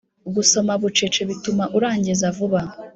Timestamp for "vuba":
2.37-2.61